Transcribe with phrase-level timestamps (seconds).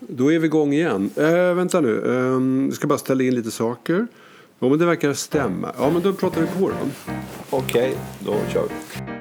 [0.00, 1.10] Då är vi igång igen.
[1.16, 4.06] Äh, vänta nu, uh, jag ska bara ställa in lite saker.
[4.58, 5.74] Ja, men det verkar stämma.
[5.78, 6.74] Ja, men då pratar vi på då.
[7.50, 9.20] Okej, då kör vi.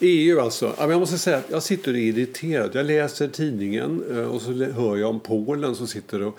[0.00, 0.74] EU alltså.
[0.78, 2.70] Jag måste säga att jag sitter och är irriterad.
[2.72, 6.38] Jag läser tidningen eh, och så hör jag om Polen som sitter och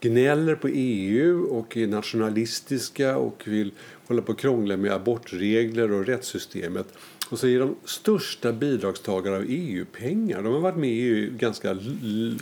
[0.00, 3.72] gnäller på EU och är nationalistiska och vill
[4.06, 6.86] hålla på och krångla med abortregler och rättssystemet.
[7.30, 10.42] Och så är de största bidragstagare av EU-pengar.
[10.42, 11.78] De har varit med i EU ganska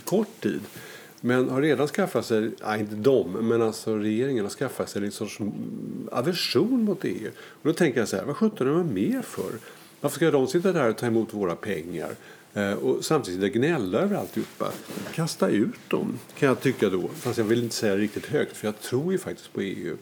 [0.03, 0.61] kort tid.
[1.21, 5.11] Men har redan skaffat sig, nej inte de, men alltså regeringen har skaffat sig en
[5.11, 5.39] sorts
[6.11, 7.29] aversion mot EU.
[7.37, 9.51] Och då tänker jag så här, vad sjutton är de med för?
[10.01, 12.09] Varför ska de sitta där och ta emot våra pengar?
[12.57, 14.71] Eh, och samtidigt gnälla över alltihopa.
[15.13, 17.07] Kasta ut dem, kan jag tycka då.
[17.07, 19.97] Fast jag vill inte säga riktigt högt, för jag tror ju faktiskt på EU.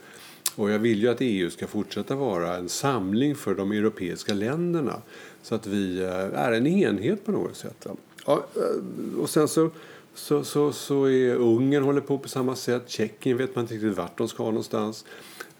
[0.55, 5.02] Och jag vill ju att EU ska fortsätta vara en samling för de europeiska länderna.
[5.41, 7.88] Så att vi eh, är en enhet på något sätt.
[8.25, 9.69] Ja, eh, och sen så,
[10.14, 12.84] så, så, så är Ungern håller på på samma sätt.
[12.90, 15.06] Tjeckien vet man inte riktigt vart de ska någonstans.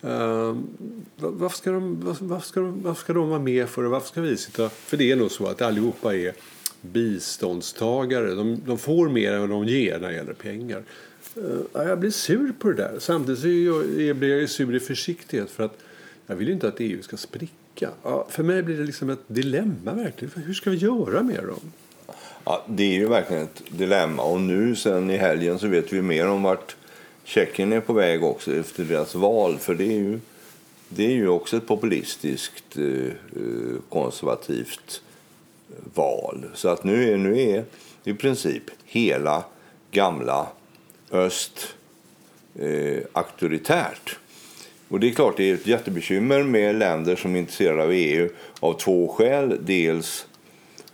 [0.04, 0.58] Uh,
[1.18, 4.22] varför, ska de, varför, ska de, varför ska de vara med för och varför ska
[4.22, 4.70] vi sitta?
[4.70, 6.34] För det är nog så att allihopa är
[6.92, 8.34] biståndstagare.
[8.34, 10.84] De, de får mer än de ger när det gäller pengar.
[11.38, 12.96] Uh, jag blir sur på det där.
[13.00, 13.48] Samtidigt så
[14.02, 15.78] jag, blir jag sur i försiktighet för att
[16.28, 17.90] jag vill inte att EU ska spricka.
[18.04, 20.44] Ja, för mig blir det liksom ett dilemma verkligen.
[20.46, 21.72] Hur ska vi göra med dem?
[22.44, 26.02] Ja, det är ju verkligen ett dilemma och nu sen i helgen så vet vi
[26.02, 26.76] mer om vart
[27.24, 29.58] Tjeckien är på väg också efter deras val.
[29.58, 30.20] För det är ju,
[30.90, 33.12] det är ju också ett populistiskt eh, eh
[33.90, 35.02] konservativt
[35.94, 36.46] val.
[36.54, 37.64] Så att nu är, nu är
[38.04, 39.44] i princip hela
[39.92, 40.48] gamla
[41.12, 41.68] öst
[42.60, 44.18] eh, auktoritärt.
[44.88, 48.30] Och det är klart det är ett jättebekymmer med länder som är intresserade av EU
[48.60, 49.58] av två skäl.
[49.62, 50.28] Dels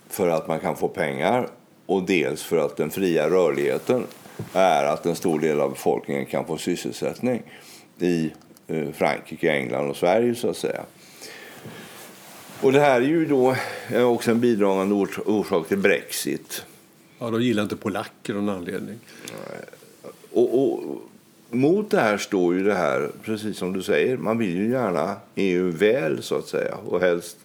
[0.09, 1.47] för att man kan få pengar
[1.85, 4.03] och dels för att den fria rörligheten
[4.53, 7.41] är att en stor del av befolkningen kan få sysselsättning
[7.99, 8.31] i
[8.67, 10.81] eh, Frankrike, England och Sverige så att säga.
[12.61, 13.55] Och det här är ju då
[13.93, 14.95] också en bidragande
[15.25, 16.65] orsak till Brexit.
[17.19, 18.99] Ja, de gillar inte polacker av någon anledning.
[20.31, 21.01] Och, och,
[21.49, 25.15] mot det här står ju det här, precis som du säger, man vill ju gärna
[25.35, 26.75] EU väl så att säga.
[26.75, 27.37] Och helst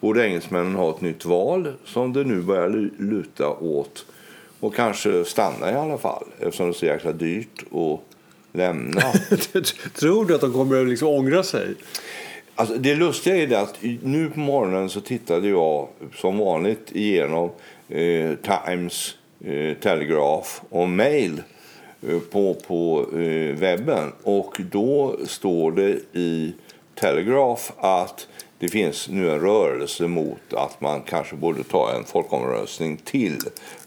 [0.00, 4.06] borde engelsmännen ha ett nytt val som det nu börjar luta åt
[4.60, 8.00] och kanske stanna i alla fall eftersom det är så jäkla dyrt att
[8.52, 9.00] lämna.
[9.94, 11.74] Tror du att de kommer att liksom ångra sig?
[12.54, 17.50] Alltså, det lustiga är det att nu på morgonen så tittade jag som vanligt igenom
[17.88, 21.42] eh, Times, eh, Telegraph och Mail
[22.08, 24.12] eh, på, på eh, webben.
[24.22, 26.54] Och då står det i
[26.94, 32.96] Telegraph att det finns nu en rörelse mot att man kanske borde ta en folkomröstning
[32.96, 33.38] till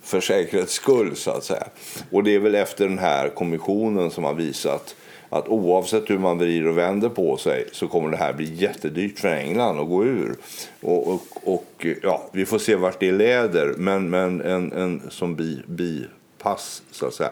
[0.02, 1.16] för säkerhets skull.
[1.16, 1.68] Så att säga.
[2.12, 4.96] Och det är väl efter den här kommissionen som har visat
[5.38, 9.20] att oavsett hur man vrider och vänder på sig så kommer det här bli jättedyrt
[9.20, 10.36] för England att gå ur.
[10.82, 15.36] Och, och, och ja, vi får se vart det leder, men, men en, en som
[15.36, 17.32] bi, bipass så att säga.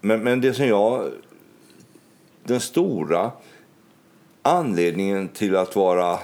[0.00, 1.10] Men, men det som jag...
[2.44, 3.30] Den stora
[4.42, 6.18] anledningen till att vara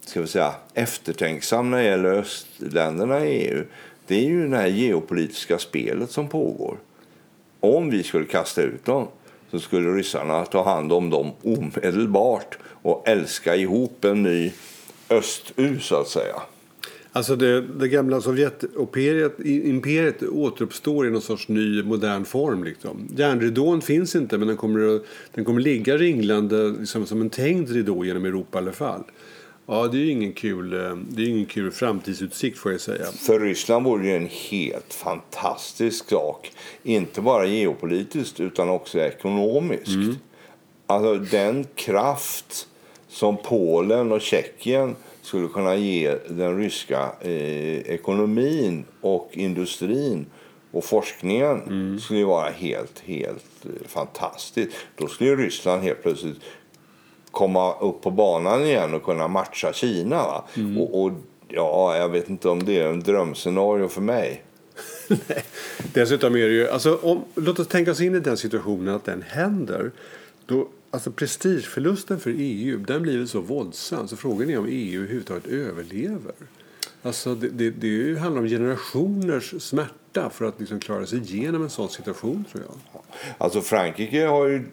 [0.00, 3.64] ska vi säga, eftertänksam när det gäller östländerna i EU
[4.06, 6.76] det är ju det här geopolitiska spelet som pågår.
[7.60, 9.08] Om vi skulle kasta ut dem
[9.50, 14.52] så skulle ryssarna ta hand om dem omedelbart och älska ihop en ny
[15.10, 16.34] öst-U, så att säga.
[17.12, 22.64] Alltså det, det gamla Sovjetimperiet återuppstår i någon sorts ny modern form.
[22.64, 23.08] Liksom.
[23.16, 25.00] Järnridån finns inte men den kommer,
[25.34, 29.04] den kommer ligga ringlande liksom, som en tänkt ridå genom Europa i alla fall.
[29.72, 33.04] Ja, det är ingen kul, eh, det är ingen kul framtidsutsikt får jag säga.
[33.04, 36.52] För Ryssland vore det en helt fantastisk sak.
[36.82, 39.88] Inte bara geopolitiskt utan också ekonomiskt.
[39.88, 40.16] Mm.
[40.86, 42.68] Alltså den kraft
[43.08, 50.26] som Polen och Tjeckien skulle kunna ge den ryska eh, ekonomin och industrin
[50.70, 52.00] och forskningen mm.
[52.00, 54.76] skulle vara helt, helt eh, fantastiskt.
[54.96, 56.40] Då skulle Ryssland helt plötsligt
[57.30, 60.44] komma upp på banan igen och kunna matcha Kina.
[60.56, 60.78] Mm.
[60.78, 61.12] Och, och,
[61.48, 64.42] ja, jag vet inte om det är en drömscenario för mig.
[65.92, 69.04] Dessutom är det ju, alltså, om, låt oss tänka oss in i den situationen att
[69.04, 69.90] den händer.
[70.46, 75.46] Då, alltså prestigeförlusten för EU den blir så våldsam så frågan är om EU överhuvudtaget
[75.46, 76.32] överlever.
[77.02, 81.70] Alltså det, det, det handlar om generationers smärta för att liksom klara sig igenom en
[81.70, 83.02] sån situation tror jag.
[83.38, 84.64] Alltså Frankrike har ju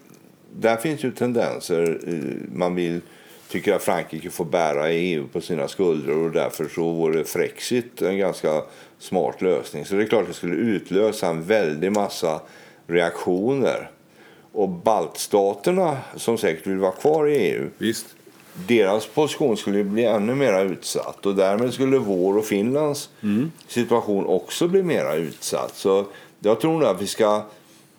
[0.56, 2.00] där finns ju tendenser.
[2.52, 3.00] Man vill
[3.48, 8.18] tycker att Frankrike får bära EU på sina skuldror och därför så vore Frexit en
[8.18, 8.62] ganska
[8.98, 9.84] smart lösning.
[9.84, 12.40] Så det är klart att det skulle utlösa en väldig massa
[12.86, 13.90] reaktioner.
[14.52, 18.06] Och baltstaterna som säkert vill vara kvar i EU Visst.
[18.68, 23.10] deras position skulle bli ännu mer utsatt och därmed skulle vår och Finlands
[23.68, 25.76] situation också bli mer utsatt.
[25.76, 26.04] Så
[26.40, 27.42] jag tror nog att vi ska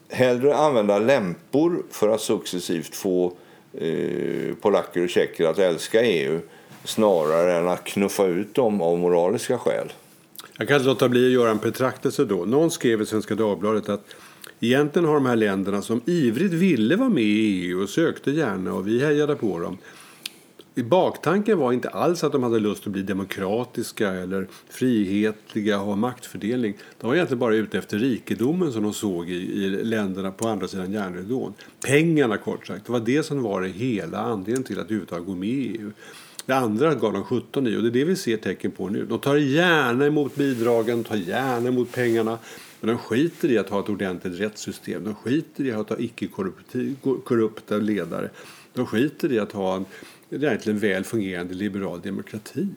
[0.10, 3.34] hellre använda lämpor för att successivt få
[3.74, 6.40] eh, polacker och tjecker att älska EU
[6.84, 9.94] snarare än att knuffa ut dem av moraliska skäl.
[10.58, 12.46] Jag kan inte låta bli att göra en betraktelse då.
[12.46, 14.16] Någon skrev i Svenska Dagbladet att
[14.60, 18.74] egentligen har de här länderna som ivrigt ville vara med i EU och sökte gärna
[18.74, 19.78] och vi hejade på dem.
[20.80, 25.86] I baktanken var inte alls att de hade lust att bli demokratiska eller frihetliga och
[25.86, 26.78] ha maktfördelning.
[27.00, 30.68] De var egentligen bara ute efter rikedomen som de såg i, i länderna på andra
[30.68, 31.54] sidan järnridån.
[31.86, 32.86] Pengarna kort sagt.
[32.86, 35.92] Det var det som var det hela anledningen till att överhuvudtaget gå med i EU.
[36.46, 39.06] Det andra gav de 17 i och det är det vi ser tecken på nu.
[39.06, 42.38] De tar gärna emot bidragen, tar gärna emot pengarna.
[42.80, 45.04] Men de skiter i att ha ett ordentligt rättssystem.
[45.04, 48.30] De skiter i att ha icke-korrupta ledare.
[48.74, 49.86] De skiter i att ha en
[50.32, 52.68] egentligen väl fungerande liberal demokrati.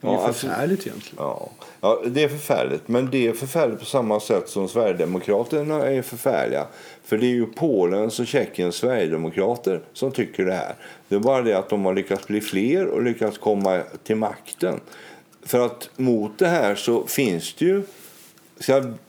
[0.00, 1.16] Det är Ja, alltså- förfärligt egentligen.
[1.18, 1.50] Ja.
[1.80, 2.88] ja, det är förfärligt.
[2.88, 6.66] Men det är förfärligt på samma sätt som Sverigedemokraterna är förfärliga.
[7.04, 10.74] För det är ju Polens och Tjeckiens Sverigedemokrater som tycker det här.
[11.08, 14.80] Det är bara det att de har lyckats bli fler och lyckats komma till makten.
[15.42, 17.82] För att mot det här så finns det ju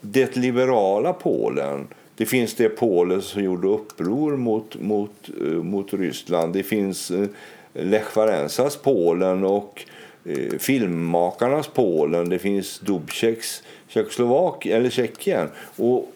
[0.02, 1.88] det liberala Polen.
[2.16, 6.54] Det finns det Polen som gjorde uppror mot, mot, eh, mot Ryssland.
[6.54, 7.26] Det finns eh,
[7.74, 9.86] Lech Walesas Polen och
[10.26, 12.30] eh, filmmakarnas Polen.
[12.30, 15.50] Det finns Dubčeks Tjeckoslovak eller Tjeckien.
[15.76, 16.12] Och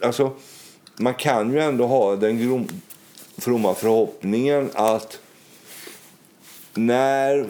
[0.00, 0.30] alltså,
[0.96, 2.68] man kan ju ändå ha den
[3.38, 5.20] fromma förhoppningen att
[6.74, 7.46] när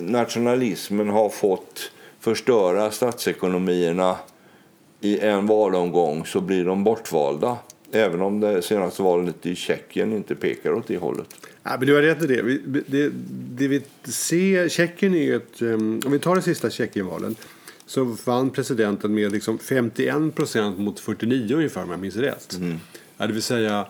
[0.00, 1.90] nationalismen har fått
[2.20, 4.16] förstöra statsekonomierna
[5.00, 7.58] i en valomgång så blir de bortvalda.
[7.92, 11.26] Även om det senaste valet i Tjeckien inte pekar åt det hållet.
[11.62, 12.42] Ja, men du har rätt i det.
[12.42, 13.10] Vi, det,
[13.56, 15.62] det vi ser, Tjeckien är ju ett...
[15.62, 17.36] Um, om vi tar det sista Tjeckienvalen
[17.86, 22.58] så vann presidenten med liksom 51 procent mot 49 ungefär om jag minns rätt.
[23.16, 23.86] Ja, det vill säga,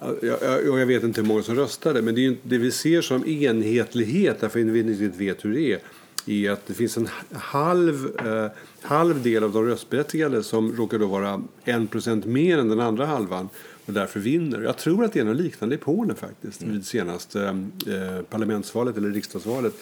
[0.00, 2.70] jag, jag, jag vet inte hur många som röstade men det, är ju, det vi
[2.70, 5.78] ser som enhetlighet, därför att vi inte riktigt vet hur det är,
[6.26, 8.46] är att det finns en halv, eh,
[8.82, 13.06] halv del av de röstberättigade som råkar då vara en procent mer än den andra
[13.06, 13.48] halvan
[13.86, 14.62] och därför vinner.
[14.62, 17.42] Jag tror att det är något liknande i Polen faktiskt vid senaste
[17.86, 19.74] eh, parlamentsvalet eller riksdagsvalet.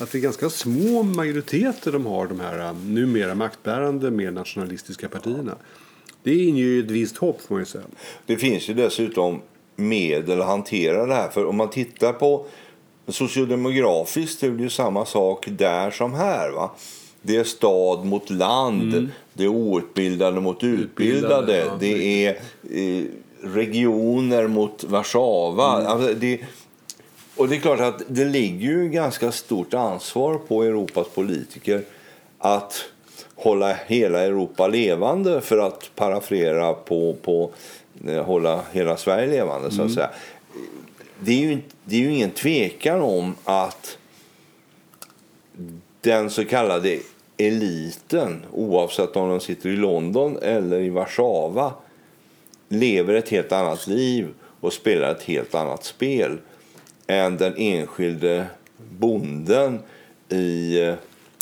[0.00, 5.08] Att det är ganska små majoriteter de har, de här eh, numera maktbärande, mer nationalistiska
[5.08, 5.56] partierna.
[6.22, 7.84] Det inger ju ett visst hopp får man ju säga.
[8.26, 9.40] Det finns ju dessutom
[9.76, 11.28] medel att hantera det här.
[11.28, 12.46] För om man tittar på
[13.12, 16.50] sociodemografiskt är det ju samma sak där som här.
[16.50, 16.70] Va?
[17.22, 22.40] Det är stad mot land, det är outbildade mot utbildade, Utbildade, ja, det är
[22.70, 23.04] eh,
[23.42, 25.64] regioner mot Warszawa.
[25.64, 26.40] Alltså det,
[27.36, 31.82] och det är klart att det ligger ju ganska stort ansvar på Europas politiker
[32.38, 32.84] att
[33.34, 37.50] hålla hela Europa levande för att parafrera på, på
[38.08, 40.10] eh, hålla hela Sverige levande så att säga.
[41.20, 43.98] Det är, ju, inte- det är ju ingen tvekan om att
[46.00, 46.98] den så kallade
[47.36, 51.72] eliten, oavsett om de sitter i London eller i Warszawa,
[52.68, 54.28] lever ett helt annat liv
[54.60, 56.38] och spelar ett helt annat spel
[57.06, 58.46] än den enskilde
[58.90, 59.78] bonden
[60.28, 60.94] i eh,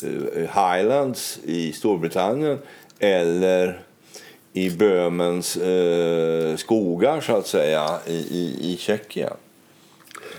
[0.02, 2.59] eh, Highlands i Storbritannien
[2.99, 3.81] eller
[4.52, 9.35] i Böhmens eh, skogar så att säga i, i, i Tjeckien.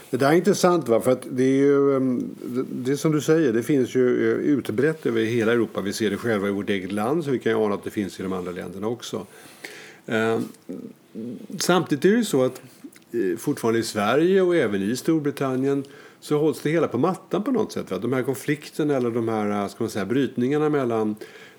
[0.09, 1.01] Det där är intressant, va?
[1.01, 2.35] för att det är ju ehm,
[2.71, 5.81] det- är som du säger, det finns ju eh, utbrett över hela Europa.
[5.81, 7.89] Vi ser det själva i vårt eget land, så vi kan ju ana att det
[7.89, 9.25] finns i de andra länderna också.
[10.05, 10.43] Ehm,
[11.57, 12.61] samtidigt är det ju så att
[13.11, 15.83] eh, fortfarande i Sverige och även i Storbritannien
[16.19, 17.91] så hålls det hela på mattan på något sätt.
[17.91, 17.97] Va?
[17.97, 21.15] De här konflikterna eller de här eh, ska man säga, brytningarna mellan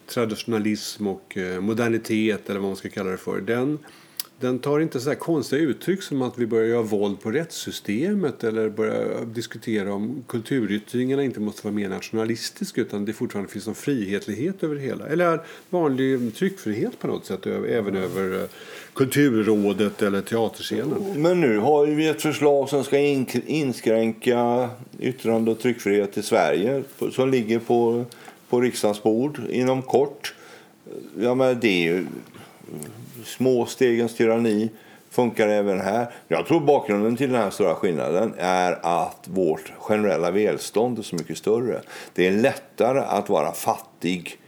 [0.07, 3.41] traditionalism och modernitet eller vad man ska kalla det för.
[3.41, 3.79] Den,
[4.41, 8.45] den tar inte så här konstiga uttryck som att vi börjar göra våld på rättssystemet
[8.45, 13.75] eller börjar diskutera om kulturyttringarna inte måste vara mer nationalistiska utan det fortfarande finns en
[13.75, 15.07] frihetlighet över det hela.
[15.07, 18.49] Eller vanlig tryckfrihet på något sätt, även över
[18.95, 21.23] Kulturrådet eller teaterscenen.
[21.23, 22.99] Men nu har vi ett förslag som ska
[23.47, 26.83] inskränka yttrande och tryckfrihet i Sverige
[27.13, 28.05] som ligger på,
[28.49, 30.35] på riksdagens bord inom kort.
[31.19, 32.07] Ja, men det är ju
[33.25, 34.71] småstegens tyranni.
[35.11, 36.11] funkar även här.
[36.29, 41.17] Jag tror bakgrunden till den här stora skillnaden är att vårt generella välstånd är så
[41.17, 41.81] mycket större.
[42.15, 44.39] Det är lättare att vara fattig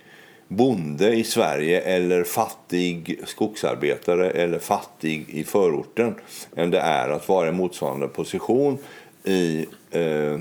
[0.49, 6.15] bonde i Sverige eller fattig skogsarbetare eller fattig i förorten
[6.57, 8.79] än det är att vara i motsvarande position
[9.25, 10.39] i eh,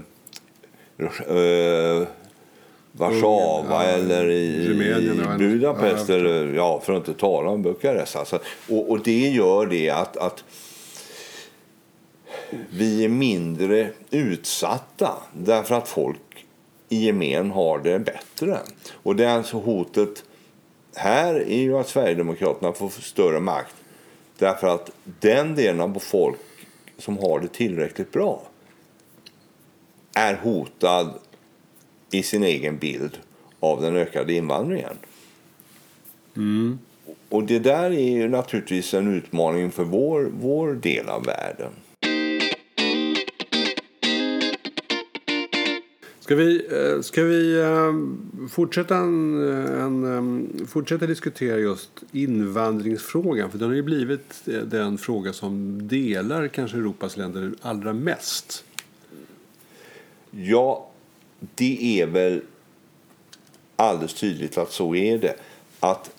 [1.02, 2.08] eh,
[2.92, 6.10] Warszawa eller i, i Budapest.
[6.10, 8.16] Ja, eller, ja, för att inte tala om Bukarest.
[8.16, 8.40] Alltså.
[8.70, 10.44] Och, och, det gör det att, att
[12.70, 16.46] vi är mindre utsatta därför att folk
[16.90, 18.58] i gemen har det bättre.
[18.94, 20.24] Och det är alltså hotet
[20.96, 23.76] här är ju att Sverigedemokraterna får större makt
[24.38, 26.40] därför att den delen av folk
[26.98, 28.42] som har det tillräckligt bra
[30.14, 31.14] är hotad
[32.12, 33.18] i sin egen bild
[33.60, 34.96] av den ökade invandringen.
[36.36, 36.80] Mm.
[37.30, 41.72] Och det där är ju naturligtvis en utmaning för vår, vår del av världen.
[46.20, 47.94] Ska vi, eh, ska vi eh,
[48.50, 53.52] fortsätta, en, en, fortsätta diskutera just invandringsfrågan?
[53.52, 58.64] För den har ju blivit eh, den fråga som delar kanske Europas länder allra mest.
[60.32, 60.91] Ja,
[61.56, 62.42] det är väl
[63.76, 65.36] alldeles tydligt att så är det.
[65.80, 66.12] Att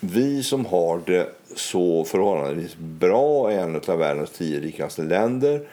[0.00, 5.66] vi som har det så förhållandevis bra i en av världens tio rikaste länder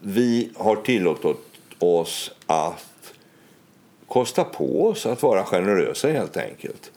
[0.00, 1.36] vi har tillåtit
[1.78, 3.12] oss att
[4.06, 6.92] kosta på oss att vara generösa helt enkelt.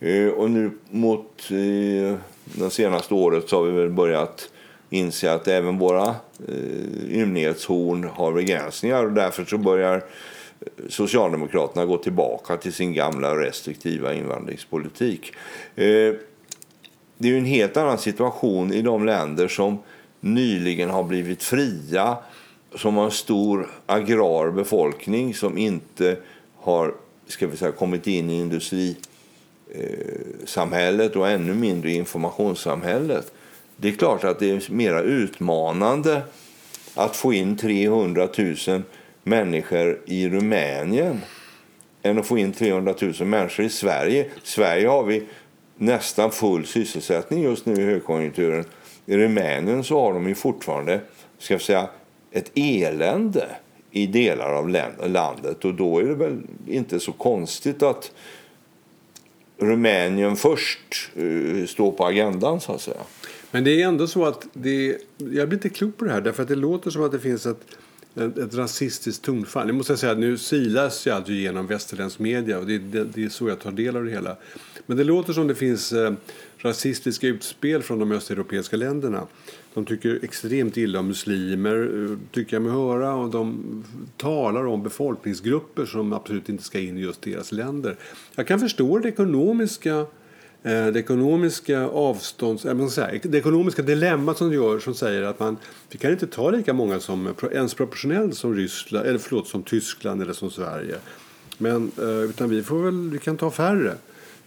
[0.00, 4.50] Eh, och nu mot eh, det senaste året så har vi väl börjat
[4.90, 6.14] inse att även våra
[6.48, 10.04] eh, ymnighetshorn har begränsningar och därför så börjar
[10.88, 15.32] Socialdemokraterna gå tillbaka till sin gamla restriktiva invandringspolitik.
[15.74, 16.14] Eh,
[17.18, 19.78] det är en helt annan situation i de länder som
[20.20, 22.16] nyligen har blivit fria
[22.74, 26.16] som har en stor agrar befolkning som inte
[26.56, 26.94] har
[27.26, 33.32] ska vi säga, kommit in i industrisamhället eh, och ännu mindre i informationssamhället.
[33.76, 36.22] Det är klart att det är mer utmanande
[36.94, 38.56] att få in 300 000
[39.22, 41.20] människor i Rumänien
[42.02, 44.24] än att få in 300 000 människor i Sverige.
[44.24, 45.22] I Sverige har vi
[45.76, 48.64] nästan full sysselsättning just nu i högkonjunkturen.
[49.06, 51.00] I Rumänien så har de ju fortfarande
[51.38, 51.88] ska jag säga,
[52.30, 53.48] ett elände
[53.90, 54.68] i delar av
[55.08, 55.64] landet.
[55.64, 58.12] Och då är det väl inte så konstigt att
[59.58, 63.00] Rumänien först uh, står på agendan så att säga.
[63.50, 66.42] Men det är ändå så att det, jag blir inte klok på det här därför
[66.42, 67.60] att det låter som att det finns ett,
[68.14, 69.66] ett, ett rasistiskt tonfall.
[69.66, 73.04] Nu måste jag säga att nu silas jag alltså genom västerländsk media och det, det,
[73.04, 74.36] det, är så jag tar del av det hela.
[74.86, 76.12] Men det låter som det finns eh,
[76.58, 79.26] rasistiska utspel från de östeuropeiska länderna.
[79.74, 83.14] De tycker extremt illa om muslimer, eh, tycker jag mig höra.
[83.14, 83.84] Och de
[84.16, 87.96] talar om befolkningsgrupper som absolut inte ska in i just deras länder.
[88.34, 90.06] Jag kan förstå det ekonomiska
[90.62, 92.62] det ekonomiska avstånds,
[92.94, 95.56] säga, det ekonomiska dilemmat som gör som säger att man
[95.90, 100.22] vi kan inte ta lika många som ens proportionellt som Ryssland eller förlåt som Tyskland
[100.22, 100.96] eller som Sverige.
[101.58, 103.94] Men eh, utan vi får väl vi kan ta färre.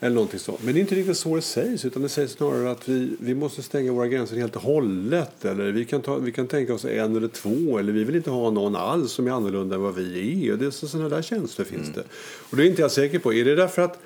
[0.04, 0.64] Eller någonting sånt.
[0.64, 1.86] Men det är inte riktigt så det sägs.
[1.86, 5.46] Utan det sägs snarare att vi, vi måste stänga våra gränser helt och hållet.
[5.46, 7.80] Eller vi kan, ta, vi kan tänka oss en eller två.
[7.80, 10.54] Eller vi vill inte ha någon alls som är annorlunda än vad vi är.
[10.54, 11.94] Och det är så, sådana där tjänster finns mm.
[11.94, 12.04] det.
[12.50, 13.34] Och det är inte jag säker på.
[13.34, 14.00] Är det därför att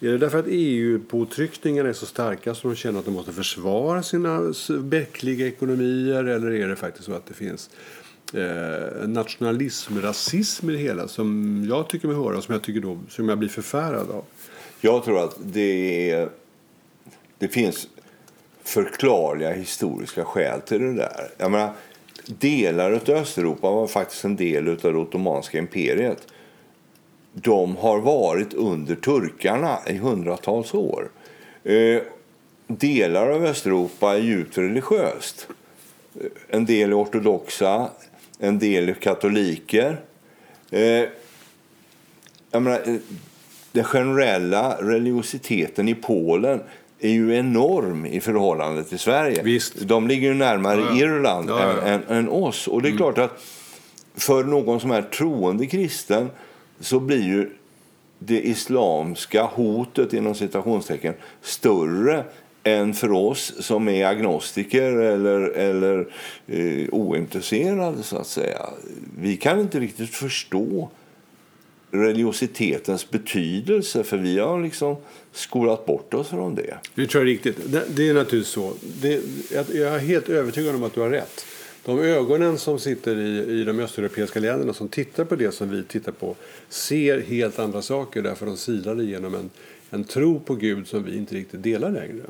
[0.00, 4.02] är det därför att EU-påtryckningarna är så starka som de känner att de måste försvara
[4.02, 6.24] sina bräckliga ekonomier?
[6.24, 7.70] Eller är det faktiskt så att det finns
[8.34, 12.80] eh, nationalism, rasism i det hela som jag tycker mig höra och som jag, tycker
[12.80, 14.24] då, som jag blir förfärad av?
[14.80, 16.28] Jag tror att det, är,
[17.38, 17.88] det finns
[18.64, 21.28] förklarliga historiska skäl till det där.
[21.38, 21.72] Jag menar,
[22.26, 26.26] delar av Östeuropa var faktiskt en del av det ottomanska imperiet.
[27.32, 31.10] De har varit under turkarna i hundratals år.
[31.64, 32.02] Eh,
[32.66, 35.48] delar av Östeuropa är djupt religiöst.
[36.48, 37.88] En del är ortodoxa,
[38.38, 40.00] en del är katoliker.
[40.70, 41.08] Eh,
[42.50, 42.98] menar,
[43.72, 46.60] den generella religiositeten i Polen
[47.00, 49.42] är ju enorm i förhållande till Sverige.
[49.42, 49.74] Visst.
[49.80, 51.82] De ligger ju närmare ja, Irland ja, ja.
[51.82, 52.68] Än, än, oss.
[52.68, 52.98] Och det är mm.
[52.98, 53.44] klart att
[54.16, 56.30] för någon som är troende kristen
[56.80, 57.50] så blir ju
[58.18, 62.24] det islamska hotet inom citationstecken större
[62.62, 66.06] än för oss som är agnostiker eller, eller
[66.46, 68.02] eh, ointresserade.
[68.02, 68.66] så att säga.
[69.20, 70.90] Vi kan inte riktigt förstå
[71.90, 74.96] religiositetens betydelse för vi har liksom
[75.32, 76.74] skolat bort oss från det.
[76.94, 77.72] Det tror jag är riktigt.
[77.72, 78.72] Det, det är naturligtvis så.
[79.00, 79.20] Det,
[79.52, 81.44] jag jag är helt övertygad om att du har rätt.
[81.88, 85.82] De ögonen som sitter i, i de östeuropeiska länderna som tittar på det som vi
[85.82, 86.36] tittar på
[86.68, 89.50] ser helt andra saker därför de silade genom en,
[89.90, 92.22] en tro på Gud som vi inte riktigt delar längre.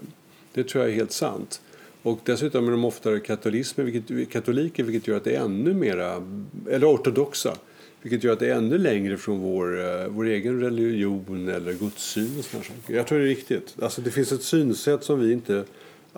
[0.53, 1.61] Det tror jag är helt sant.
[2.03, 6.23] Och dessutom är de oftare katoliker, vilket, katoliker, vilket gör att det är ännu mera,
[6.71, 7.55] eller ortodoxa,
[8.03, 12.39] vilket gör att det är ännu längre från vår, eh, vår egen religion eller gudssyn
[12.39, 12.95] och sådana saker.
[12.95, 13.75] Jag tror det är riktigt.
[13.83, 15.65] Alltså det finns ett synsätt som vi inte,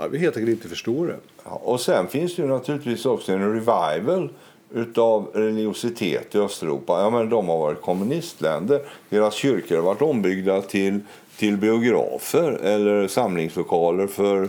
[0.00, 1.16] ja, vi helt enkelt inte förstår det.
[1.44, 4.28] Ja, och sen finns det ju naturligtvis också en revival
[4.74, 7.00] utav religiositet i Östeuropa.
[7.00, 8.80] Ja, men de har varit kommunistländer.
[9.08, 11.00] Deras kyrkor har varit ombyggda till,
[11.36, 14.48] till biografer eller samlingslokaler för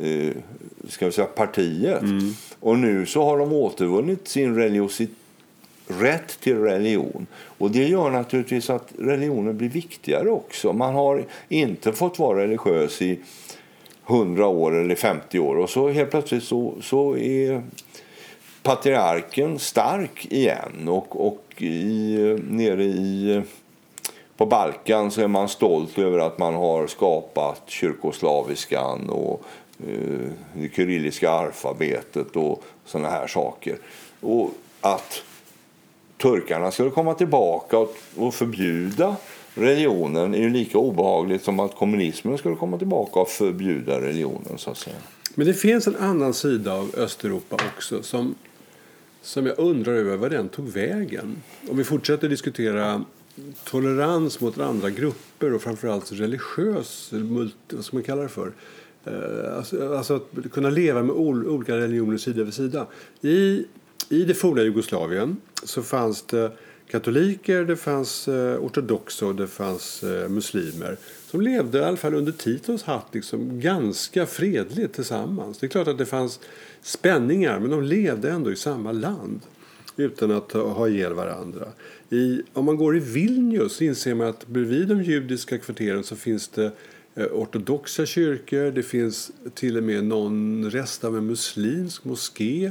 [0.00, 0.32] eh,
[0.88, 2.02] ska vi säga, partiet.
[2.02, 2.32] Mm.
[2.60, 5.10] Och nu så har de återvunnit sin religiositet
[5.88, 7.26] rätt till religion.
[7.58, 10.72] Och Det gör naturligtvis att religionen blir viktigare också.
[10.72, 13.18] Man har inte fått vara religiös i
[14.06, 17.62] 100 år eller 50 år och så helt plötsligt så, så är
[18.62, 20.88] patriarken stark igen.
[20.88, 22.16] Och, och i,
[22.48, 23.42] nere i,
[24.36, 29.42] på Balkan så är man stolt över att man har skapat kyrkoslaviskan och
[29.88, 33.76] eh, det kyrilliska alfabetet och såna här saker.
[34.20, 35.22] Och att
[36.18, 37.78] turkarna skulle komma tillbaka
[38.16, 39.16] och förbjuda
[39.56, 44.58] religionen är ju lika obehagligt som att kommunismen skulle komma tillbaka och förbjuda religionen.
[44.58, 44.96] så att säga.
[45.34, 48.34] Men det finns en annan sida av Östeuropa också som,
[49.22, 51.42] som jag undrar över vad den tog vägen.
[51.70, 53.04] Om vi fortsätter diskutera
[53.64, 58.52] tolerans mot andra grupper och framförallt religiös, vad ska man kalla det för?
[59.04, 62.86] Eh, alltså, alltså att kunna leva med olika religioner sida vid sida.
[63.20, 63.64] I,
[64.08, 66.52] I det forna Jugoslavien så fanns det
[66.90, 70.96] katoliker, det fanns eh, ortodoxa och det fanns eh, muslimer
[71.30, 75.58] som levde i alla fall under Titos hatt liksom, ganska fredligt tillsammans.
[75.58, 76.40] Det är klart att det fanns
[76.82, 79.40] spänningar men de levde ändå i samma land
[79.96, 81.68] utan att ha ihjäl varandra.
[82.10, 86.48] I, om man går i Vilnius inser man att bredvid de judiska kvarteren så finns
[86.48, 86.70] det
[87.14, 92.70] eh, ortodoxa kyrkor, det finns till och med någon rest av en muslimsk moské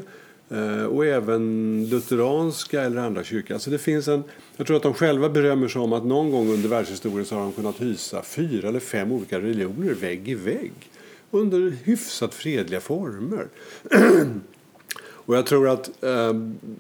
[0.50, 3.54] Eh, och även lutheranska eller andra kyrkor.
[3.54, 4.24] Alltså det finns en,
[4.58, 7.42] jag tror att de själva berömmer sig om att någon gång under världshistorien så har
[7.42, 10.74] de kunnat hysa fyra eller fem olika religioner vägg i vägg
[11.32, 13.48] under hyfsat fredliga former.
[15.06, 16.34] och jag tror att eh,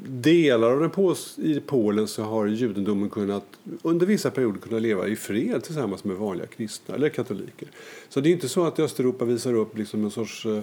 [0.08, 3.46] delar av den på, i Polen så har judendomen kunnat
[3.82, 7.68] under vissa perioder kunnat leva i fred tillsammans med vanliga kristna eller katoliker.
[8.10, 10.62] Så det är inte så att Östeuropa visar upp liksom en sorts eh,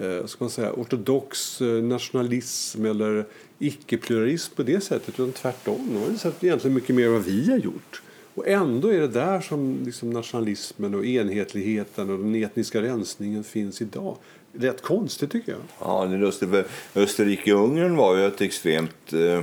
[0.00, 3.24] eh, ska man säga, ortodox eh, nationalism eller
[3.58, 5.08] icke-pluralism på det sättet.
[5.08, 5.88] Utan tvärtom.
[5.92, 8.02] De har sett egentligen mycket mer vad vi har gjort.
[8.34, 13.82] Och ändå är det där som liksom nationalismen och enhetligheten och den etniska rensningen finns
[13.82, 14.16] idag.
[14.52, 15.60] Rätt konstigt tycker jag.
[15.80, 16.48] Ja, det är lustigt.
[16.94, 19.40] Österrike-Ungern var ju ett extremt eh,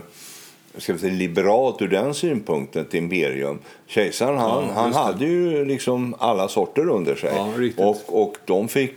[0.77, 3.59] ska vi säga, liberalt ur den synpunkten ett imperium.
[3.87, 7.33] Kejsaren han, ja, han hade ju liksom alla sorter under sig.
[7.35, 8.93] Ja, och, och de fick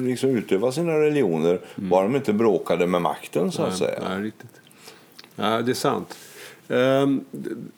[0.00, 1.90] liksom utöva sina religioner mm.
[1.90, 3.52] bara de inte bråkade med makten.
[3.52, 4.00] så att nej, säga.
[4.08, 4.60] Nej, riktigt.
[5.36, 6.18] Ja, det är sant.
[6.68, 7.24] Um,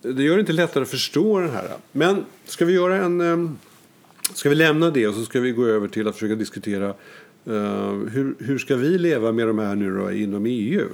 [0.03, 1.69] det gör det inte lättare att förstå den här.
[1.93, 3.21] Men ska vi göra en...
[3.21, 3.59] Um,
[4.35, 6.89] ska vi lämna det och så ska vi gå över till att försöka diskutera
[7.49, 10.89] uh, hur, hur ska vi leva med de här nu då inom EU?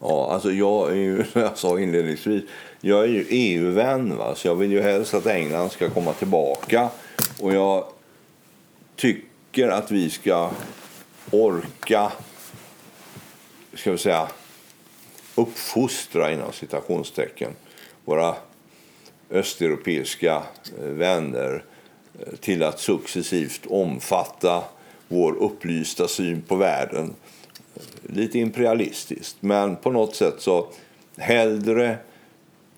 [0.00, 2.42] Ja, alltså jag är ju, jag sa inledningsvis,
[2.80, 6.88] jag är ju EU-vän så jag vill ju helst att England ska komma tillbaka.
[7.40, 7.84] Och jag
[9.04, 10.50] tycker att vi ska
[11.30, 12.12] orka
[13.74, 14.28] ska vi säga,
[15.34, 17.50] uppfostra inom citationstecken
[18.04, 18.34] våra
[19.30, 20.42] östeuropeiska
[20.78, 21.64] eh, vänner
[22.18, 24.64] eh, till att successivt omfatta
[25.08, 27.14] vår upplysta syn på världen.
[27.76, 27.82] Eh,
[28.14, 30.68] lite imperialistiskt, men på något sätt så
[31.16, 31.96] hellre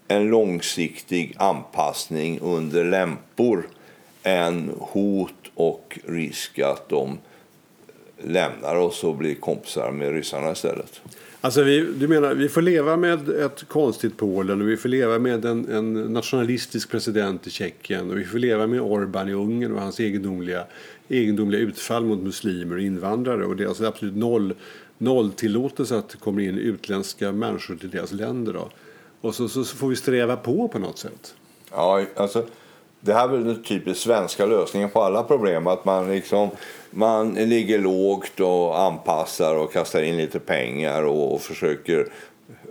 [0.08, 3.68] en långsiktig anpassning under lämpor
[4.22, 7.18] än hot och risk att de
[8.18, 11.00] lämnar oss och blir kompisar med ryssarna istället.
[11.40, 15.18] Alltså vi, du menar, vi får leva med ett konstigt Polen och vi får leva
[15.18, 19.72] med en, en nationalistisk president i Tjeckien och vi får leva med Orban i Ungern
[19.72, 20.64] och hans egendomliga,
[21.08, 23.44] egendomliga utfall mot muslimer och invandrare.
[23.44, 24.54] Och det är alltså absolut noll,
[24.98, 28.52] noll tillåtelse att det kommer in utländska människor till deras länder.
[28.52, 28.70] Då.
[29.20, 31.34] Och så, så, så får vi sträva på på något sätt.
[31.70, 32.46] Ja, alltså
[33.06, 35.66] det här är väl den typiskt svenska lösningen på alla problem.
[35.66, 36.50] Att man liksom
[36.90, 42.08] man ligger lågt och anpassar och kastar in lite pengar och, och försöker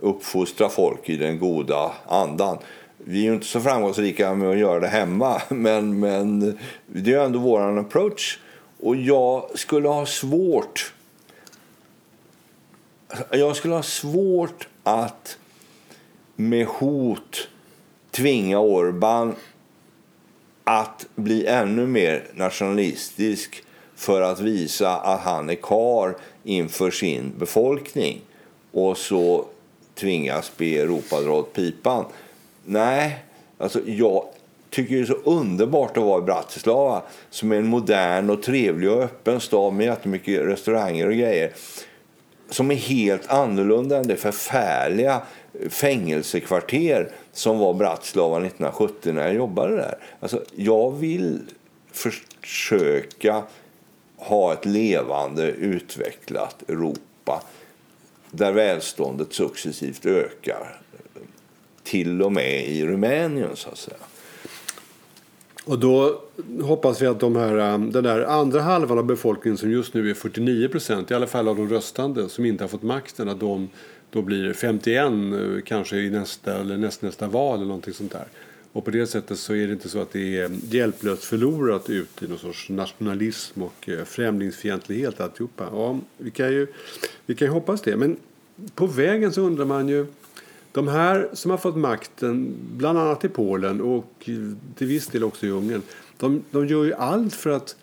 [0.00, 2.58] uppfostra folk i den goda andan.
[2.98, 7.24] Vi är ju inte så framgångsrika med att göra det hemma, men, men det är
[7.24, 8.38] ändå vår approach.
[8.80, 10.92] Och jag skulle ha svårt
[13.30, 15.38] jag skulle ha svårt att
[16.36, 17.48] med hot
[18.10, 19.34] tvinga Orban
[20.70, 23.62] att bli ännu mer nationalistisk
[23.96, 28.20] för att visa att han är kar inför sin befolkning
[28.72, 29.44] och så
[29.94, 32.04] tvingas be Europa dra åt pipan.
[32.64, 33.24] Nej,
[33.58, 34.24] alltså jag
[34.70, 38.90] tycker det är så underbart att vara i Bratislava som är en modern och trevlig
[38.90, 41.52] och öppen stad med jättemycket restauranger och grejer
[42.50, 45.22] som är helt annorlunda än det förfärliga
[45.68, 49.98] fängelsekvarter som var Bratislava 1970 när jag jobbade där.
[50.20, 51.40] Alltså, jag vill
[51.92, 53.42] försöka
[54.16, 57.42] ha ett levande, utvecklat Europa
[58.30, 60.80] där välståndet successivt ökar.
[61.82, 63.96] Till och med i Rumänien, så att säga.
[65.66, 66.20] Och då
[66.62, 70.10] hoppas vi att de här, um, den där andra halvan av befolkningen som just nu
[70.10, 73.40] är 49 procent, i alla fall av de röstande, som inte har fått makten, att
[73.40, 73.68] de
[74.10, 78.24] då blir 51 eh, kanske i nästa eller nästnästa val eller någonting sånt där.
[78.72, 82.22] Och på det sättet så är det inte så att det är hjälplöst förlorat ut
[82.22, 85.68] i någon sorts nationalism och eh, främlingsfientlighet alltihopa.
[85.72, 86.66] Ja, vi kan ju,
[87.26, 87.96] vi kan ju hoppas det.
[87.96, 88.16] Men
[88.74, 90.06] på vägen så undrar man ju
[90.76, 94.30] de här som har fått makten, bland annat i Polen och
[94.74, 95.82] till viss del också i Ungern,
[96.16, 97.76] de, de gör ju allt för att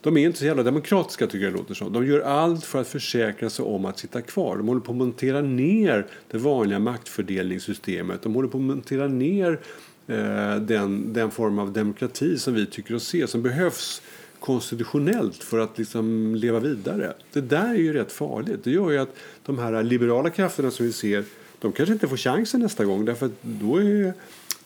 [0.00, 1.92] de är inte så jävla demokratiska tycker jag det låter som.
[1.92, 4.56] De gör allt för att försäkra sig om att sitta kvar.
[4.56, 8.22] De håller på att montera ner det vanliga maktfördelningssystemet.
[8.22, 9.60] De håller på att montera ner
[10.06, 14.02] eh, den, den form av demokrati som vi tycker oss se, som behövs
[14.40, 17.12] konstitutionellt för att liksom leva vidare.
[17.32, 18.64] Det där är ju rätt farligt.
[18.64, 21.24] Det gör ju att de här liberala krafterna som vi ser
[21.60, 24.12] de kanske inte får chansen nästa gång därför att då, är,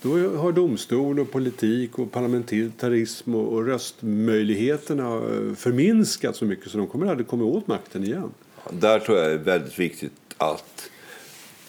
[0.03, 6.79] då har domstol och politik och parlamentarism och, och röstmöjligheterna eh, förminskat så mycket så
[6.79, 8.31] de kommer aldrig komma åt makten igen.
[8.71, 10.91] Där tror jag det är väldigt viktigt att,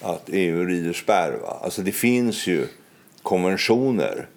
[0.00, 1.38] att EU rider spärr.
[1.42, 1.60] Va?
[1.62, 2.66] Alltså det finns ju
[3.22, 4.28] konventioner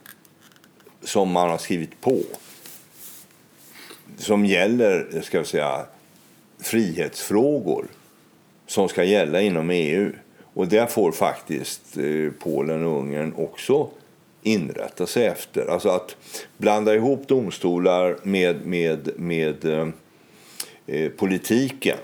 [1.02, 2.24] som man har skrivit på
[4.20, 5.86] som gäller ska jag säga,
[6.60, 7.86] frihetsfrågor
[8.68, 10.12] som ska gälla inom EU.
[10.60, 13.90] Och det får faktiskt eh, Polen och Ungern också
[14.42, 15.66] inrätta sig efter.
[15.68, 16.16] Alltså att
[16.58, 19.88] blanda ihop domstolar med, med, med eh,
[20.88, 21.98] eh politiken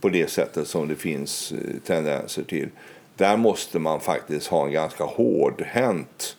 [0.00, 2.68] på det sättet som det finns eh, tendenser till.
[3.16, 6.36] Där måste man faktiskt ha en ganska hårdhänt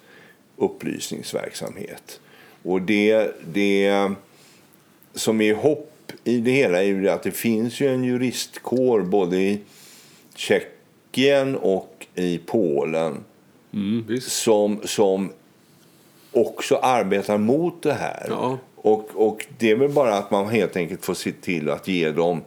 [0.58, 2.19] upplysningsverksamhet.
[2.63, 4.12] Och det, det
[5.13, 9.38] som är hopp i det hela är ju att det finns ju en juristkår både
[9.38, 9.60] i
[10.36, 10.78] Tjeckien
[11.19, 13.23] Tjeckien och i Polen
[13.73, 15.32] mm, som, som
[16.32, 18.25] också arbetar mot det här.
[18.29, 18.58] Ja.
[18.75, 22.12] Och, och det är väl bara att man helt enkelt får se till att ge
[22.12, 22.41] dem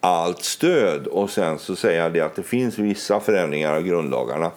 [0.00, 4.50] allt stöd och sen så säga det att det finns vissa förändringar av grundlagarna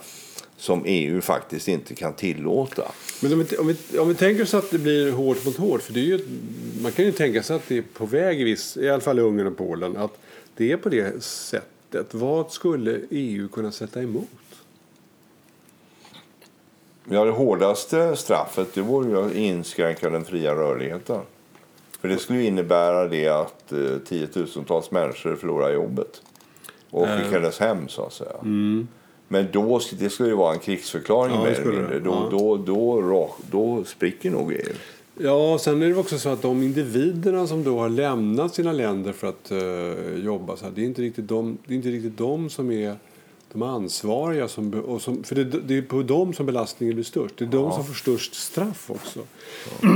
[0.57, 2.91] som EU faktiskt inte kan tillåta.
[3.21, 5.81] Men om vi, om vi, om vi tänker oss att det blir hårt mot hårt,
[5.81, 6.19] för det är ju,
[6.81, 9.19] man kan ju tänka sig att det är på väg i viss, i alla fall
[9.19, 10.17] i Ungern och Polen, att
[10.57, 14.27] det är på det sättet sättet, vad skulle EU kunna sätta emot?
[17.09, 21.21] Ja, det hårdaste straffet det vore ju att inskränka den fria rörligheten.
[22.01, 26.21] För det skulle innebära det att eh, tiotusentals människor förlorar jobbet
[26.89, 27.17] och äh.
[27.17, 28.37] skickades hem så att säga.
[28.41, 28.87] Mm.
[29.27, 31.99] Men då, det skulle ju vara en krigsförklaring ja, mer eller mindre.
[31.99, 32.27] Då, ja.
[32.31, 34.73] då, då, då, då spricker nog EU.
[35.17, 39.11] Ja, sen är det också så att de individerna som då har lämnat sina länder
[39.11, 42.17] för att uh, jobba så här, det är inte riktigt de, det är inte riktigt
[42.17, 42.95] de som är
[43.51, 44.47] de ansvariga.
[44.47, 47.37] Som, och som, för det, det är på dem som belastningen blir störst.
[47.37, 47.59] Det är ja.
[47.59, 49.19] de som får störst straff också.
[49.81, 49.89] Ja.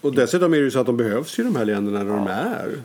[0.00, 2.10] och, och dessutom är det ju så att de behövs i de här länderna där
[2.10, 2.16] ja.
[2.16, 2.82] de är.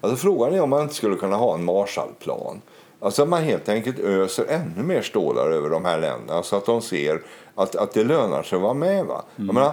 [0.00, 2.60] Alltså, frågan är om man inte skulle kunna ha en Marshallplan.
[3.00, 6.82] Alltså man helt enkelt öser ännu mer stålar över de här länderna så att de
[6.82, 7.22] ser
[7.54, 9.06] att, att det lönar sig att vara med.
[9.06, 9.24] Va?
[9.36, 9.46] Mm.
[9.46, 9.72] Jag menar,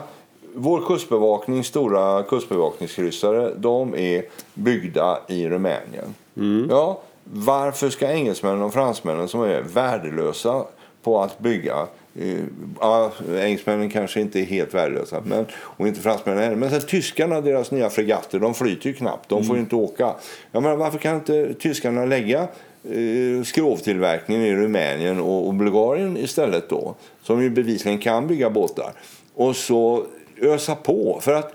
[0.56, 6.16] vår kustbevakning, stora kustbevakningskryssare, de är byggda i Rumänien.
[6.38, 6.68] Mm.
[6.70, 10.66] Ja, varför ska engelsmännen och fransmännen som är värdelösa
[11.04, 12.38] på att bygga eh,
[12.80, 16.56] Ja, engelsmännen kanske inte är helt värdelösa, men, och inte fransmännen heller.
[16.56, 19.30] Men sen, tyskarna, deras nya fregatter, de flyter ju knappt.
[19.30, 19.64] De får mm.
[19.64, 20.14] inte åka.
[20.52, 22.40] Jag menar, varför kan inte tyskarna lägga
[22.84, 26.96] eh, skrovtillverkningen i Rumänien och, och Bulgarien istället då?
[27.24, 28.92] Som ju bevisligen kan bygga båtar.
[29.36, 30.06] Och så
[30.42, 31.20] ösa på.
[31.22, 31.54] För att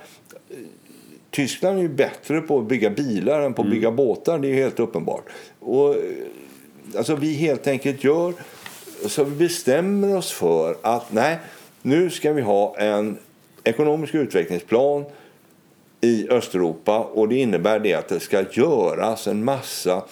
[0.51, 0.57] eh,
[1.31, 3.77] Tyskland är ju bättre på att bygga bilar än på att mm.
[3.77, 4.39] bygga båtar.
[4.39, 5.25] Det är helt uppenbart.
[5.61, 6.01] Och, eh,
[6.95, 8.35] Alltså vi helt enkelt gör
[9.07, 11.39] så vi bestämmer oss för att nej,
[11.83, 13.19] nu ska vi ha en
[13.65, 15.05] ekonomisk utvecklingsplan
[16.01, 20.03] i Östeuropa och det innebär det att det ska göras en massa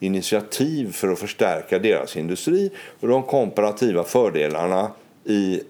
[0.00, 4.90] initiativ för att förstärka deras industri och de komparativa fördelarna
[5.24, 5.60] i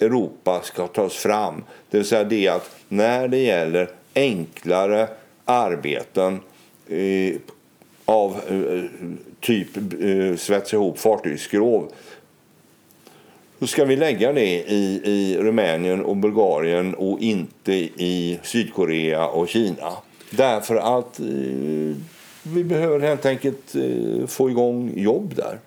[0.00, 1.64] Europa ska tas fram.
[1.90, 5.08] Det vill säga det att när det gäller enklare
[5.44, 6.40] arbeten
[6.88, 7.34] eh,
[8.04, 8.84] av eh,
[9.40, 11.92] typ eh, svetsa ihop fartygsskrov
[13.62, 19.48] så ska vi lägga det i, i Rumänien och Bulgarien och inte i Sydkorea och
[19.48, 19.92] Kina.
[20.30, 21.96] Därför att eh,
[22.42, 25.58] vi behöver helt enkelt eh, få igång jobb där.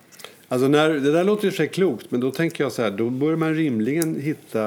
[0.48, 3.10] Alltså när, det där låter ju sig klokt, men då tänker jag så här, då
[3.10, 4.66] bör man rimligen hitta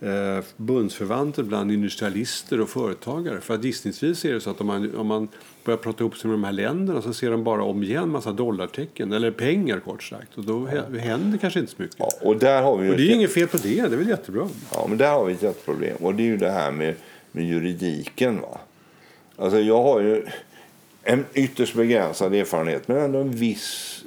[0.00, 3.40] eh, bundsförvanter bland industrialister och företagare.
[3.40, 5.28] För att gissningsvis är det så att om man, om man
[5.64, 8.32] börjar prata ihop sig med de här länderna så ser de bara om igen massa
[8.32, 10.38] dollartecken, eller pengar kort sagt.
[10.38, 10.98] Och då ja.
[10.98, 11.96] händer kanske inte så mycket.
[11.98, 13.98] Ja, och, där har vi och det är ju inget fel på det, det är
[13.98, 14.48] väl jättebra.
[14.72, 15.96] Ja, men där har vi ett jätteproblem.
[15.96, 16.94] Och det är ju det här med,
[17.32, 18.40] med juridiken.
[18.40, 18.60] Va?
[19.36, 20.26] Alltså jag har ju
[21.02, 23.99] en ytterst begränsad erfarenhet, men ändå en viss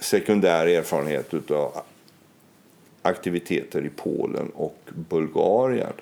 [0.00, 1.72] sekundär erfarenhet av
[3.02, 4.78] aktiviteter i Polen och
[5.08, 5.92] Bulgarien.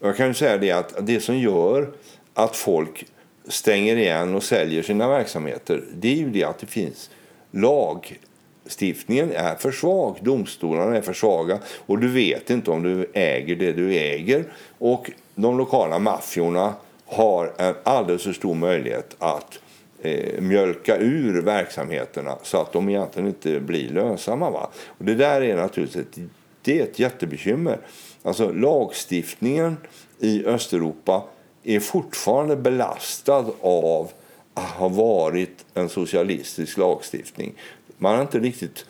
[0.00, 1.90] Jag kan ju säga det att det som gör
[2.34, 3.06] att folk
[3.48, 7.10] stänger igen och säljer sina verksamheter det är ju det att det finns
[7.50, 10.18] lagstiftningen är för svag.
[10.20, 14.44] Domstolarna är för svaga och du vet inte om du äger det du äger.
[14.78, 16.74] Och de lokala maffiorna
[17.06, 19.58] har en alldeles för stor möjlighet att
[20.02, 24.50] eh, mjölka ur verksamheterna så att de egentligen inte blir lönsamma.
[24.50, 24.70] Va?
[24.86, 26.18] Och det där är naturligtvis ett,
[26.62, 27.78] det är ett jättebekymmer.
[28.22, 29.76] Alltså lagstiftningen
[30.18, 31.24] i Östeuropa
[31.62, 34.10] är fortfarande belastad av
[34.54, 37.54] att ha varit en socialistisk lagstiftning.
[37.98, 38.86] Man har inte riktigt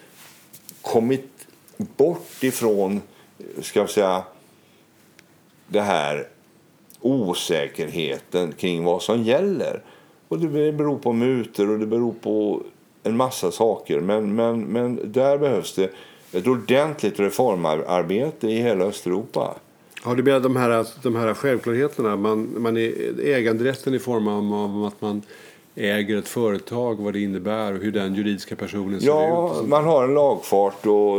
[0.82, 3.00] kommit bort ifrån
[3.62, 4.22] ska vi säga,
[5.68, 6.28] det här
[7.00, 9.82] osäkerheten kring vad som gäller.
[10.28, 12.62] Och det beror på mutor och det beror på
[13.02, 14.00] en massa saker.
[14.00, 15.90] Men, men, men där behövs det
[16.32, 19.54] ett ordentligt reformarbete i hela Östeuropa.
[20.04, 22.16] Ja, du menar de här, de här självklarheterna?
[22.16, 22.92] Man, man är,
[23.24, 25.22] äganderätten i form av att man
[25.74, 29.56] äger ett företag, vad det innebär och hur den juridiska personen ser ja, ut?
[29.56, 31.12] Ja, man har en lagfart och,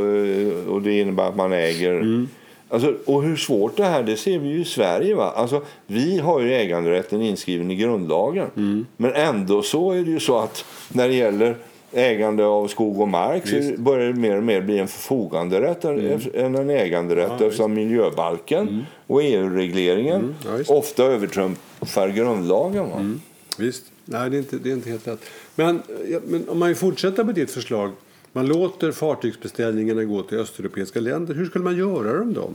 [0.74, 2.28] och det innebär att man äger mm.
[2.70, 5.16] Alltså, och hur svårt det här det ser vi ju i Sverige.
[5.16, 5.34] Va?
[5.36, 8.48] Alltså, vi har ju äganderätten inskriven i grundlagen.
[8.58, 8.86] Mm.
[8.98, 11.56] Men ändå så är det ju så att när det gäller
[11.92, 13.76] ägande av skog och mark visst.
[13.76, 16.20] så börjar det mer och mer bli en förfoganderätt mm.
[16.34, 18.84] än en äganderätt ja, eftersom miljöbalken mm.
[19.08, 20.64] och EU-regleringen mm.
[20.68, 22.90] ja, ofta övertrumfar grundlagen.
[22.90, 22.96] Va?
[22.96, 23.22] Mm.
[23.58, 23.84] Visst.
[24.06, 25.20] Nej, det är, inte, det är inte helt rätt.
[25.56, 25.82] Men,
[26.28, 27.92] men om man fortsätter med ditt förslag
[28.34, 31.34] man låter fartygsbeställningarna gå till östeuropeiska länder.
[31.34, 32.52] Hur skulle man göra dem då?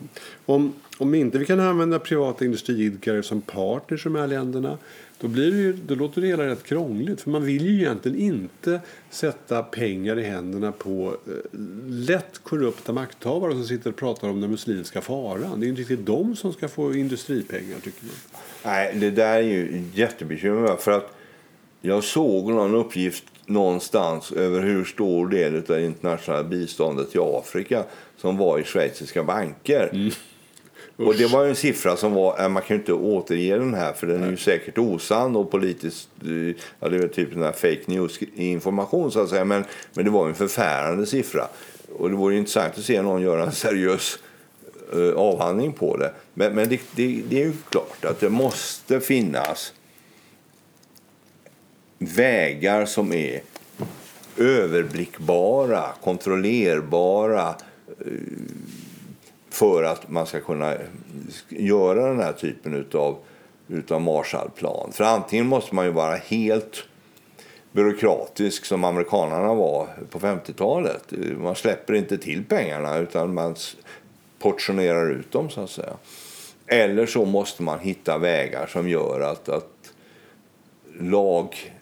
[0.46, 4.78] Om, om inte vi kan använda privata industriidkare som partners i de här länderna
[5.20, 7.20] då, blir det ju, då låter det hela rätt krångligt.
[7.20, 8.80] För man vill ju egentligen inte
[9.10, 14.50] sätta pengar i händerna på eh, lätt korrupta makthavare som sitter och pratar om den
[14.50, 15.60] muslimska faran.
[15.60, 18.42] Det är inte riktigt de som ska få industripengar tycker man.
[18.64, 20.76] Nej, det där är ju jättebekymmer.
[20.76, 21.16] För att
[21.80, 27.84] jag såg någon uppgift någonstans över hur stor del av det internationella biståndet till Afrika
[28.16, 29.90] som var i schweiziska banker.
[29.92, 30.10] Mm.
[30.96, 34.06] Och det var en siffra som var, man kan ju inte återge den här för
[34.06, 37.82] den är ju säkert osann och politiskt, eh, ja det är typ den här fake
[37.86, 39.44] news information så att säga.
[39.44, 41.48] Men, men det var en förfärande siffra.
[41.96, 44.18] Och det vore intressant att se någon göra en seriös
[44.96, 46.12] uh, avhandling på det.
[46.34, 49.72] Men, men det, det, det är ju klart att det måste finnas
[52.04, 53.40] vägar som är
[54.36, 57.48] överblickbara, kontrollerbara
[57.88, 58.12] eh,
[59.50, 60.74] för att man ska kunna
[61.48, 63.18] göra den här typen av
[63.68, 64.92] utav Marshallplan.
[64.92, 66.84] För antingen måste man ju vara helt
[67.72, 71.12] byråkratisk som amerikanerna var på 50-talet.
[71.36, 73.56] Man släpper inte till pengarna utan man
[74.38, 75.94] portionerar ut dem så att säga.
[76.66, 79.94] Eller så måste man hitta vägar som gör att, att
[81.00, 81.72] lag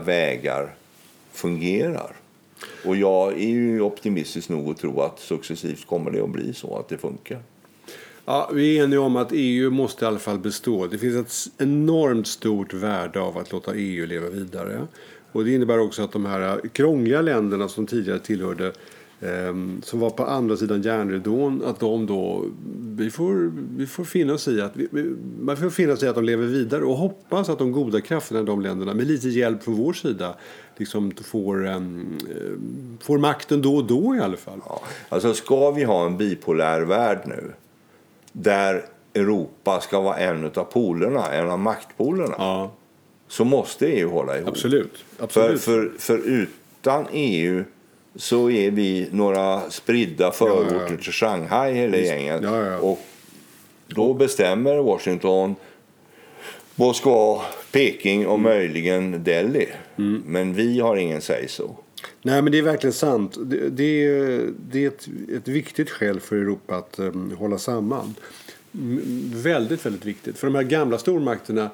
[0.00, 0.74] vägar
[1.32, 2.16] fungerar.
[2.84, 6.76] Och jag är ju optimistisk nog att tro att successivt kommer det att bli så
[6.76, 7.38] att det funkar.
[8.24, 10.86] Ja, vi är eniga om att EU måste i alla fall bestå.
[10.86, 14.86] Det finns ett enormt stort värde av att låta EU leva vidare.
[15.32, 18.72] Och det innebär också att de här krångliga länderna som tidigare tillhörde
[19.82, 22.44] som var på andra sidan järnridån, att de då,
[22.96, 26.24] vi får, vi får finna oss i att, vi, man får finna sig att de
[26.24, 29.74] lever vidare och hoppas att de goda krafterna i de länderna, med lite hjälp från
[29.74, 30.34] vår sida,
[30.76, 32.18] liksom får, um,
[33.02, 34.60] får makten då och då i alla fall.
[34.68, 34.80] Ja.
[35.08, 37.52] Alltså ska vi ha en bipolär värld nu,
[38.32, 42.72] där Europa ska vara en av polerna, en av maktpolerna, Ja,
[43.28, 44.48] så måste EU hålla ihop.
[44.48, 45.04] absolut.
[45.16, 45.60] För, absolut.
[45.60, 47.64] för, för utan EU
[48.16, 50.96] så är vi några spridda förorter Ja, ja.
[50.96, 52.40] till Shanghai hela gänget.
[52.42, 52.78] Ja.
[52.78, 53.00] Och
[53.86, 55.54] då bestämmer Washington,
[56.74, 59.68] Moskva, Peking och möjligen Delhi.
[59.98, 60.22] Mm.
[60.26, 61.76] Men vi har ingen säg så.
[62.22, 63.36] Nej, men det är verkligen sant.
[63.40, 68.14] Det, det är, det är ett, ett viktigt skäl för Europa att um, hålla samman.
[68.74, 70.38] Mm, väldigt, väldigt viktigt.
[70.38, 71.70] För de här gamla stormakterna,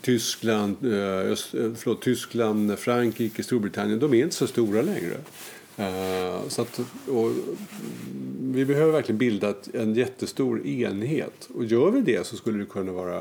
[0.00, 1.36] Tyskland, eh, eh,
[1.76, 5.16] förlåt, Tyskland Frankrike, Storbritannien, de är inte så stora längre.
[5.76, 7.30] Eh, så att, och,
[8.40, 11.48] vi behöver verkligen bilda en jättestor enhet.
[11.54, 13.20] Och gör vi det så skulle det kunna vara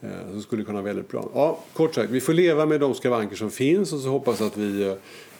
[0.00, 1.30] eh, så skulle det kunna vara väldigt bra.
[1.34, 4.56] Ja, kort sagt, vi får leva med de skavanker som finns och så hoppas att
[4.56, 4.94] vi eh,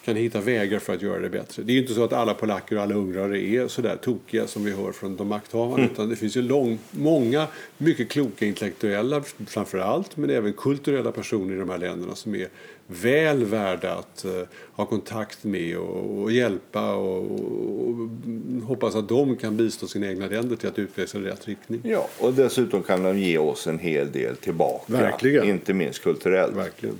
[0.05, 1.63] kan hitta vägar för att göra det bättre.
[1.63, 4.47] Det är ju inte så att alla polacker och alla ungrare är så där tokiga
[4.47, 5.89] som vi hör från de makthavande.
[5.93, 7.47] Utan det finns ju lång, många
[7.79, 12.49] mycket kloka intellektuella framför allt, men även kulturella personer i de här länderna som är
[12.87, 14.31] väl värda att eh,
[14.73, 20.07] ha kontakt med och, och hjälpa och, och, och hoppas att de kan bistå sina
[20.07, 21.81] egna länder till att utvecklas i rätt riktning.
[21.85, 24.93] Ja, och dessutom kan de ge oss en hel del tillbaka.
[24.93, 25.49] Verkligen.
[25.49, 26.57] Inte minst kulturellt.
[26.57, 26.97] Verkligen.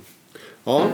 [0.63, 0.87] Ja,